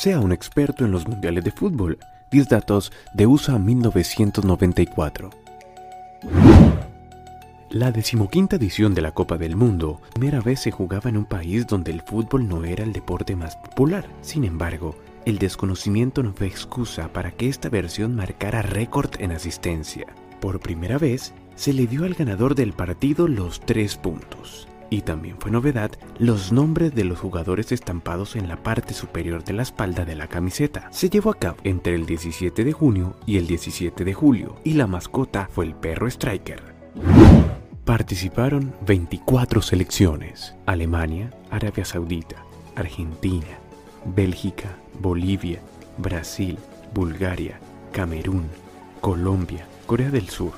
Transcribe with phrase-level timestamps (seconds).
[0.00, 1.98] Sea un experto en los mundiales de fútbol.
[2.30, 5.28] 10 datos de USA 1994.
[7.68, 11.66] La decimoquinta edición de la Copa del Mundo, primera vez se jugaba en un país
[11.66, 14.08] donde el fútbol no era el deporte más popular.
[14.22, 20.06] Sin embargo, el desconocimiento no fue excusa para que esta versión marcara récord en asistencia.
[20.40, 24.66] Por primera vez, se le dio al ganador del partido los tres puntos.
[24.90, 29.52] Y también fue novedad los nombres de los jugadores estampados en la parte superior de
[29.52, 30.88] la espalda de la camiseta.
[30.90, 34.72] Se llevó a cabo entre el 17 de junio y el 17 de julio, y
[34.72, 36.74] la mascota fue el perro Striker.
[37.84, 42.44] Participaron 24 selecciones, Alemania, Arabia Saudita,
[42.74, 43.58] Argentina,
[44.04, 45.60] Bélgica, Bolivia,
[45.98, 46.58] Brasil,
[46.94, 47.60] Bulgaria,
[47.92, 48.48] Camerún,
[49.00, 50.52] Colombia, Corea del Sur,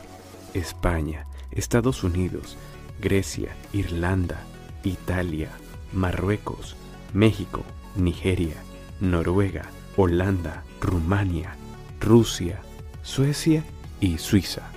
[0.54, 2.56] España, Estados Unidos,
[3.02, 4.40] Grecia, Irlanda,
[4.84, 5.50] Italia,
[5.92, 6.76] Marruecos,
[7.12, 7.64] México,
[7.96, 8.54] Nigeria,
[9.00, 11.56] Noruega, Holanda, Rumania,
[12.00, 12.62] Rusia,
[13.02, 13.64] Suecia
[14.00, 14.70] y Suiza.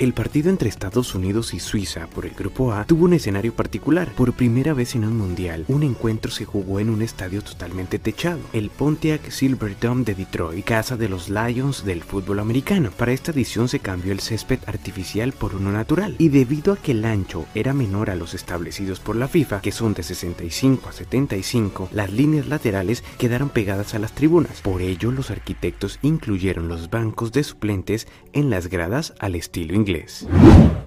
[0.00, 4.10] El partido entre Estados Unidos y Suiza por el Grupo A tuvo un escenario particular.
[4.14, 8.40] Por primera vez en un mundial, un encuentro se jugó en un estadio totalmente techado,
[8.54, 12.90] el Pontiac Silverdome de Detroit, casa de los Lions del fútbol americano.
[12.96, 16.92] Para esta edición se cambió el césped artificial por uno natural, y debido a que
[16.92, 20.92] el ancho era menor a los establecidos por la FIFA, que son de 65 a
[20.92, 24.62] 75, las líneas laterales quedaron pegadas a las tribunas.
[24.62, 29.89] Por ello, los arquitectos incluyeron los bancos de suplentes en las gradas al estilo inglés.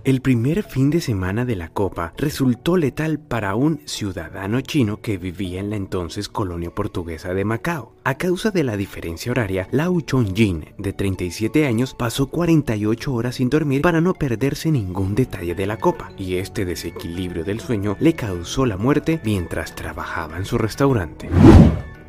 [0.05, 5.17] El primer fin de semana de la Copa resultó letal para un ciudadano chino que
[5.17, 7.93] vivía en la entonces colonia portuguesa de Macao.
[8.05, 13.49] A causa de la diferencia horaria, Lau Chong-jin, de 37 años, pasó 48 horas sin
[13.49, 18.13] dormir para no perderse ningún detalle de la Copa, y este desequilibrio del sueño le
[18.13, 21.29] causó la muerte mientras trabajaba en su restaurante.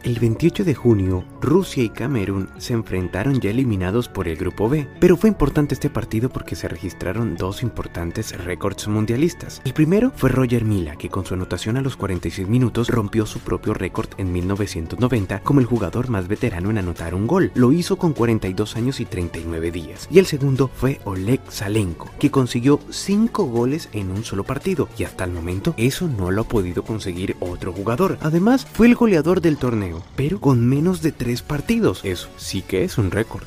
[0.04, 4.86] El 28 de junio, Rusia y Camerún se enfrentaron ya eliminados por el Grupo B,
[5.00, 9.62] pero fue importante este partido porque se registraron dos importantes récords mundialistas.
[9.64, 13.38] El primero fue Roger Mila, que con su anotación a los 46 minutos rompió su
[13.38, 17.50] propio récord en 1990 como el jugador más veterano en anotar un gol.
[17.54, 20.06] Lo hizo con 42 años y 39 días.
[20.10, 25.04] Y el segundo fue Oleg Salenko, que consiguió 5 goles en un solo partido, y
[25.04, 28.18] hasta el momento eso no lo ha podido conseguir otro jugador.
[28.20, 32.00] Además, fue el goleador del torneo pero con menos de tres partidos.
[32.04, 33.44] Eso sí que es un récord.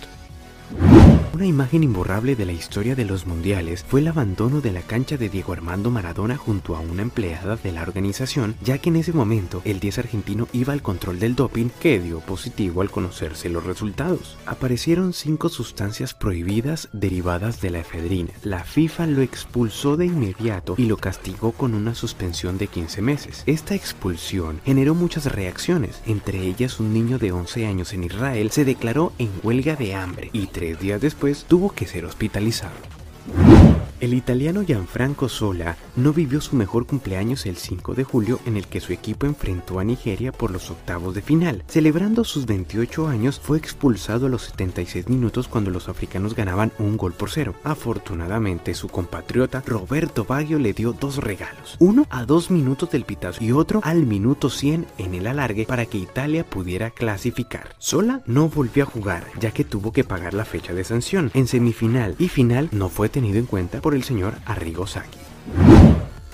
[1.37, 5.17] Una imagen imborrable de la historia de los mundiales fue el abandono de la cancha
[5.17, 9.13] de Diego Armando Maradona junto a una empleada de la organización, ya que en ese
[9.13, 13.63] momento el 10 argentino iba al control del doping que dio positivo al conocerse los
[13.63, 14.35] resultados.
[14.47, 18.31] Aparecieron cinco sustancias prohibidas derivadas de la efedrina.
[18.41, 23.43] La FIFA lo expulsó de inmediato y lo castigó con una suspensión de 15 meses.
[23.45, 28.65] Esta expulsión generó muchas reacciones, entre ellas un niño de 11 años en Israel se
[28.65, 32.96] declaró en huelga de hambre y tres días después tuvo que ser hospitalizado.
[33.99, 38.67] El italiano Gianfranco Sola no vivió su mejor cumpleaños el 5 de julio en el
[38.67, 41.63] que su equipo enfrentó a Nigeria por los octavos de final.
[41.67, 46.95] Celebrando sus 28 años, fue expulsado a los 76 minutos cuando los africanos ganaban un
[46.95, 47.55] gol por cero.
[47.63, 51.75] Afortunadamente, su compatriota Roberto Baggio le dio dos regalos.
[51.79, 55.87] Uno a dos minutos del pitazo y otro al minuto 100 en el alargue para
[55.87, 57.73] que Italia pudiera clasificar.
[57.79, 61.31] Sola no volvió a jugar ya que tuvo que pagar la fecha de sanción.
[61.33, 65.17] En semifinal y final no fue tenido en cuenta por el señor Arrigo Sacchi.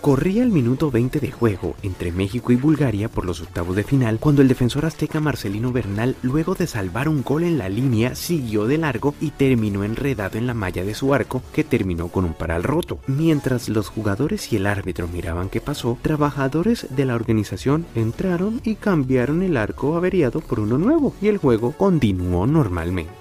[0.02, 4.18] Corría el minuto 20 de juego entre México y Bulgaria por los octavos de final
[4.18, 8.66] cuando el defensor azteca Marcelino Bernal, luego de salvar un gol en la línea, siguió
[8.66, 12.34] de largo y terminó enredado en la malla de su arco que terminó con un
[12.34, 12.97] paral roto.
[13.06, 18.74] Mientras los jugadores y el árbitro miraban qué pasó, trabajadores de la organización entraron y
[18.74, 23.13] cambiaron el arco averiado por uno nuevo y el juego continuó normalmente.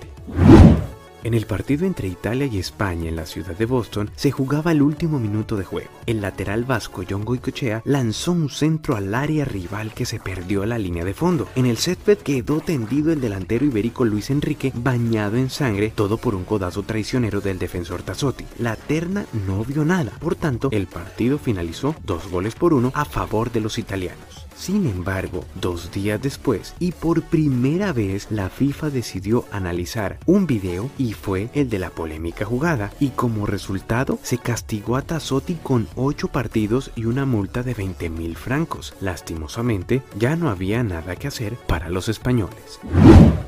[1.25, 4.83] En el partido entre Italia y España en la ciudad de Boston se jugaba el
[4.83, 5.89] último minuto de juego.
[6.07, 10.79] El lateral vasco John Goicochea lanzó un centro al área rival que se perdió la
[10.79, 11.49] línea de fondo.
[11.55, 16.35] En el césped quedó tendido el delantero ibérico Luis Enrique bañado en sangre, todo por
[16.35, 18.45] un codazo traicionero del defensor Tassotti.
[18.59, 23.05] La terna no vio nada, por tanto el partido finalizó dos goles por uno a
[23.05, 24.32] favor de los italianos.
[24.57, 30.91] Sin embargo, dos días después y por primera vez la FIFA decidió analizar un video
[30.99, 35.89] y fue el de la polémica jugada y como resultado se castigó a Tassotti con
[35.97, 38.95] 8 partidos y una multa de 20 mil francos.
[39.01, 42.81] Lastimosamente ya no había nada que hacer para los españoles.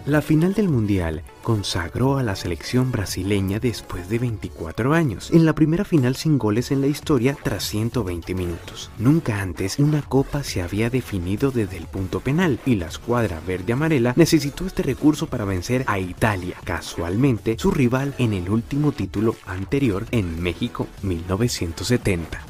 [0.07, 5.55] La final del Mundial consagró a la selección brasileña después de 24 años, en la
[5.55, 8.91] primera final sin goles en la historia tras 120 minutos.
[8.99, 14.13] Nunca antes una copa se había definido desde el punto penal y la escuadra verde-amarela
[14.15, 20.05] necesitó este recurso para vencer a Italia, casualmente su rival en el último título anterior
[20.11, 22.45] en México 1970.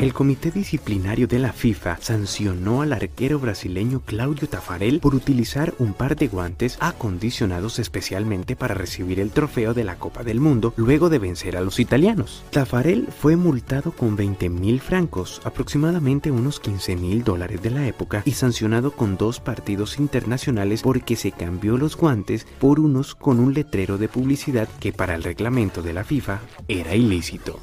[0.00, 5.94] El comité disciplinario de la FIFA sancionó al arquero brasileño Claudio Tafarel por utilizar un
[5.94, 11.08] par de guantes acondicionados especialmente para recibir el trofeo de la Copa del Mundo luego
[11.08, 12.44] de vencer a los italianos.
[12.50, 18.22] Tafarel fue multado con 20 mil francos, aproximadamente unos 15 mil dólares de la época,
[18.26, 23.54] y sancionado con dos partidos internacionales porque se cambió los guantes por unos con un
[23.54, 27.60] letrero de publicidad que para el reglamento de la FIFA era ilícito.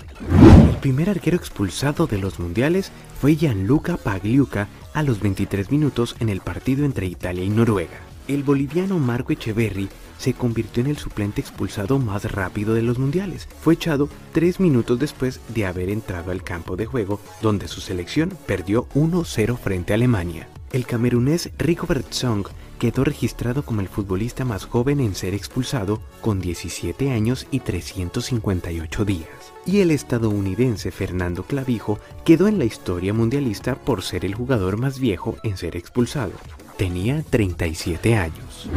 [0.69, 6.29] El primer arquero expulsado de los mundiales fue Gianluca Pagliuca a los 23 minutos en
[6.29, 7.99] el partido entre Italia y Noruega.
[8.27, 13.47] El boliviano Marco Echeverri se convirtió en el suplente expulsado más rápido de los mundiales.
[13.59, 18.37] Fue echado tres minutos después de haber entrado al campo de juego, donde su selección
[18.45, 20.47] perdió 1-0 frente a Alemania.
[20.71, 22.47] El camerunés Rico Song
[22.81, 29.05] quedó registrado como el futbolista más joven en ser expulsado con 17 años y 358
[29.05, 29.29] días.
[29.67, 34.99] Y el estadounidense Fernando Clavijo quedó en la historia mundialista por ser el jugador más
[34.99, 36.31] viejo en ser expulsado.
[36.75, 38.67] Tenía 37 años.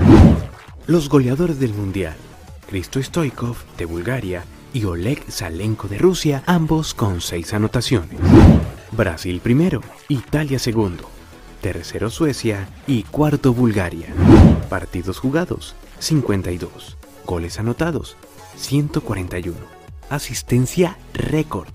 [0.86, 2.16] Los goleadores del Mundial,
[2.68, 8.20] Cristo Stoikov de Bulgaria y Oleg Salenko de Rusia, ambos con 6 anotaciones.
[8.92, 11.08] Brasil primero, Italia segundo,
[11.64, 14.08] tercero Suecia y cuarto Bulgaria.
[14.68, 16.98] Partidos jugados, 52.
[17.24, 18.18] Goles anotados,
[18.56, 19.56] 141.
[20.10, 21.70] Asistencia récord,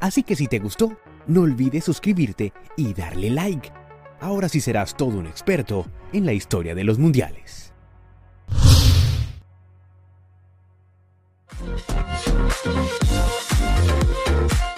[0.01, 0.97] Así que si te gustó,
[1.27, 3.71] no olvides suscribirte y darle like.
[4.19, 5.85] Ahora sí serás todo un experto
[6.15, 7.75] en la historia de los mundiales.